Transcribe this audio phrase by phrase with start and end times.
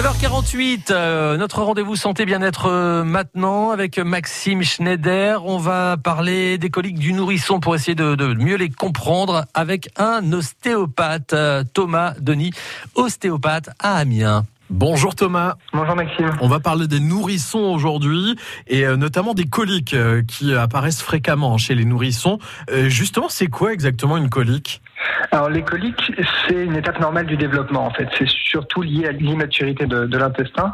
[0.00, 5.44] 9h48, euh, notre rendez-vous santé bien-être euh, maintenant avec Maxime Schneider.
[5.44, 10.32] On va parler des coliques du nourrisson pour essayer de, mieux les comprendre avec un
[10.32, 12.52] ostéopathe, euh, Thomas Denis,
[12.94, 14.46] ostéopathe à Amiens.
[14.70, 15.56] Bonjour Thomas.
[15.72, 16.30] Bonjour Maxime.
[16.40, 18.36] On va parler des nourrissons aujourd'hui
[18.68, 22.38] et euh, notamment des coliques euh, qui apparaissent fréquemment chez les nourrissons.
[22.70, 24.80] Euh, justement, c'est quoi exactement une colique?
[25.32, 26.12] Alors les coliques,
[26.46, 28.08] c'est une étape normale du développement en fait.
[28.16, 30.72] C'est surtout lié à l'immaturité de, de l'intestin.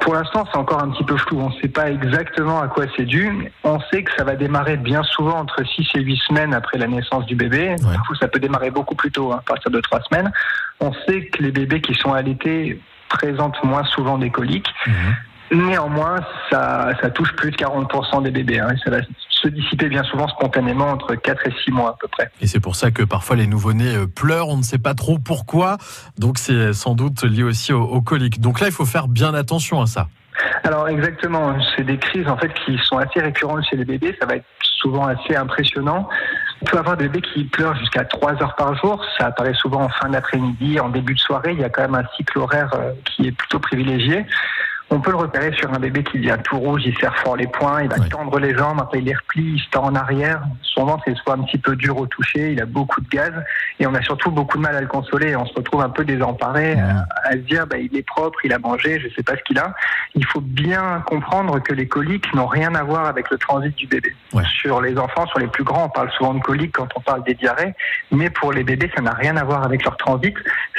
[0.00, 1.40] Pour l'instant, c'est encore un petit peu flou.
[1.40, 3.50] On ne sait pas exactement à quoi c'est dû.
[3.64, 6.86] On sait que ça va démarrer bien souvent entre 6 et 8 semaines après la
[6.86, 7.70] naissance du bébé.
[7.70, 7.94] Ouais.
[7.94, 10.32] Parfois, ça peut démarrer beaucoup plus tôt, hein, à partir de 3 semaines.
[10.80, 12.80] On sait que les bébés qui sont allaités
[13.12, 14.68] présentent moins souvent des coliques.
[15.50, 18.58] Néanmoins, ça, ça touche plus de 40% des bébés.
[18.58, 21.96] Hein, et ça va se dissiper bien souvent spontanément entre 4 et 6 mois à
[22.00, 22.30] peu près.
[22.40, 25.18] Et c'est pour ça que parfois les nouveau-nés euh, pleurent, on ne sait pas trop
[25.18, 25.76] pourquoi.
[26.18, 28.40] Donc c'est sans doute lié aussi aux, aux coliques.
[28.40, 30.08] Donc là, il faut faire bien attention à ça.
[30.64, 34.16] Alors exactement, c'est des crises en fait qui sont assez récurrentes chez les bébés.
[34.20, 34.46] Ça va être
[34.80, 36.08] souvent assez impressionnant.
[36.62, 39.04] On peut avoir des bébés qui pleurent jusqu'à 3 heures par jour.
[39.18, 41.52] Ça apparaît souvent en fin d'après-midi, en début de soirée.
[41.52, 44.24] Il y a quand même un cycle horaire euh, qui est plutôt privilégié.
[44.90, 47.46] On peut le repérer sur un bébé qui devient tout rouge, il serre fort les
[47.46, 48.08] poings, il va Ouais.
[48.10, 50.42] tendre les jambes, après il les replie, il se tend en arrière.
[50.60, 53.32] Son ventre est soit un petit peu dur au toucher, il a beaucoup de gaz
[53.80, 55.34] et on a surtout beaucoup de mal à le consoler.
[55.34, 56.80] On se retrouve un peu désemparé Ouais.
[57.21, 59.42] à, à se dire bah, il est propre, il a mangé, je sais pas ce
[59.42, 59.74] qu'il a.
[60.14, 63.86] Il faut bien comprendre que les coliques n'ont rien à voir avec le transit du
[63.86, 64.14] bébé.
[64.32, 64.44] Ouais.
[64.60, 67.24] Sur les enfants, sur les plus grands, on parle souvent de coliques quand on parle
[67.24, 67.74] des diarrhées,
[68.10, 70.34] mais pour les bébés, ça n'a rien à voir avec leur transit.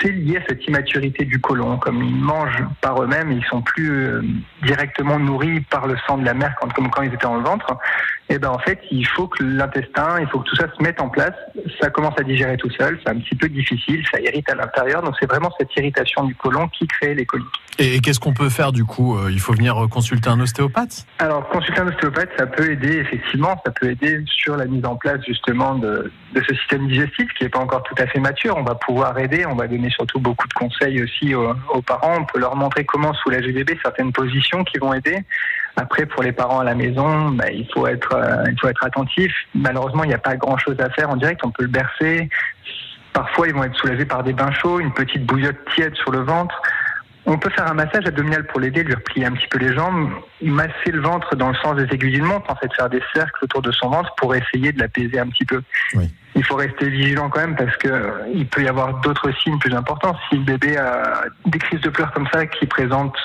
[0.00, 1.78] C'est lié à cette immaturité du côlon.
[1.78, 4.22] Comme ils mangent par eux-mêmes, ils sont plus euh,
[4.62, 7.44] directement nourris par le sang de la mère quand, comme quand ils étaient dans le
[7.44, 7.76] ventre.
[8.28, 11.00] Et ben en fait, il faut que l'intestin, il faut que tout ça se mette
[11.00, 11.34] en place.
[11.80, 15.02] Ça commence à digérer tout seul, c'est un petit peu difficile, ça irrite à l'intérieur.
[15.02, 17.46] Donc c'est vraiment cette irritation du côlon qui crée les coliques.
[17.78, 21.06] Et, qu'est-ce qu'on peut faire du coup Euh, Il faut venir euh, consulter un ostéopathe?
[21.18, 24.96] Alors, consulter un ostéopathe, ça peut aider, effectivement, ça peut aider sur la mise en
[24.96, 28.56] place, justement, de, de ce système digestif qui n'est pas encore tout à fait mature.
[28.56, 32.16] On va pouvoir aider, on va donner surtout beaucoup de conseils aussi aux, aux parents.
[32.20, 35.22] On peut leur montrer comment soulager bébé, certaines positions qui vont aider.
[35.76, 38.84] Après, pour les parents à la maison, bah, il, faut être, euh, il faut être
[38.84, 39.30] attentif.
[39.54, 41.42] Malheureusement, il n'y a pas grand-chose à faire en direct.
[41.44, 42.30] On peut le bercer.
[43.16, 46.20] Parfois, ils vont être soulagés par des bains chauds, une petite bouillotte tiède sur le
[46.20, 46.54] ventre.
[47.24, 50.10] On peut faire un massage abdominal pour l'aider, lui replier un petit peu les jambes,
[50.42, 53.42] masser le ventre dans le sens des aiguilles d'une montre, en fait faire des cercles
[53.42, 55.62] autour de son ventre pour essayer de l'apaiser un petit peu.
[55.94, 56.10] Oui.
[56.36, 59.58] Il faut rester vigilant quand même parce que euh, il peut y avoir d'autres signes
[59.58, 60.14] plus importants.
[60.28, 63.16] Si le bébé a des crises de pleurs comme ça qui présentent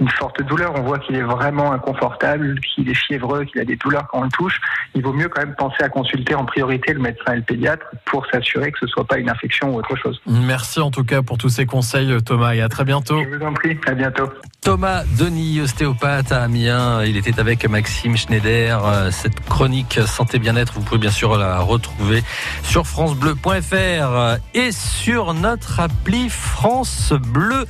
[0.00, 3.76] une forte douleur, on voit qu'il est vraiment inconfortable, qu'il est fiévreux, qu'il a des
[3.76, 4.60] douleurs quand on le touche,
[4.94, 7.86] il vaut mieux quand même penser à consulter en priorité le médecin et le pédiatre
[8.04, 10.20] pour s'assurer que ce soit pas une infection ou autre chose.
[10.26, 13.22] Merci en tout cas pour tous ces conseils euh, Thomas et à très bientôt.
[13.22, 14.28] Je vous en prie, à bientôt.
[14.60, 17.04] Thomas Denis, ostéopathe à Amiens.
[17.04, 18.84] Il était avec Maxime Schneider.
[18.84, 22.22] Euh, Cette chronique santé bien-être, vous pouvez bien sûr la retrouver
[22.62, 27.66] sur francebleu.fr et sur notre appli France Bleu.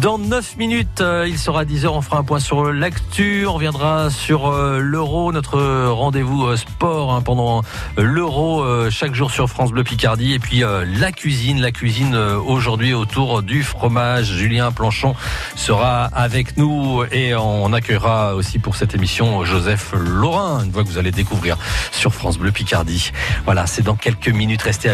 [0.00, 3.46] Dans 9 minutes, euh, il sera 10h, on fera un point sur l'actu.
[3.46, 7.62] On reviendra sur euh, l'euro, notre rendez-vous euh, sport hein, pendant
[7.96, 10.32] l'euro chaque jour sur France Bleu Picardie.
[10.32, 14.26] Et puis la cuisine, la cuisine aujourd'hui autour du fromage.
[14.26, 15.14] Julien Planchon
[15.56, 20.88] sera avec nous et on accueillera aussi pour cette émission Joseph Laurin, une voix que
[20.88, 21.56] vous allez découvrir
[21.90, 23.12] sur France Bleu Picardie.
[23.44, 24.62] Voilà, c'est dans quelques minutes.
[24.62, 24.92] Restez avec